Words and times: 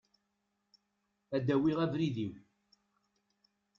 Ad 1.35 1.47
awiɣ 1.55 1.77
abrid-iw. 1.85 2.33